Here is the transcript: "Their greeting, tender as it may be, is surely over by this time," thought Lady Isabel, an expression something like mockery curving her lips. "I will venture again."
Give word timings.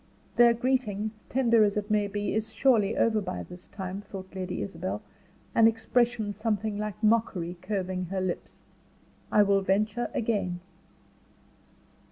"Their 0.35 0.55
greeting, 0.55 1.11
tender 1.29 1.63
as 1.63 1.77
it 1.77 1.91
may 1.91 2.07
be, 2.07 2.33
is 2.33 2.51
surely 2.51 2.97
over 2.97 3.21
by 3.21 3.43
this 3.43 3.67
time," 3.67 4.01
thought 4.01 4.33
Lady 4.33 4.63
Isabel, 4.63 5.03
an 5.53 5.67
expression 5.67 6.33
something 6.33 6.79
like 6.79 7.03
mockery 7.03 7.55
curving 7.61 8.05
her 8.05 8.19
lips. 8.19 8.63
"I 9.31 9.43
will 9.43 9.61
venture 9.61 10.09
again." 10.15 10.59